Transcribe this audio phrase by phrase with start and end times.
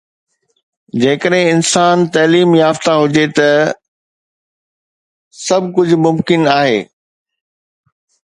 [1.01, 3.51] جيڪڏهن انسان تعليم يافته هجي ته
[5.43, 6.81] سڀ ڪجهه ممڪن آهي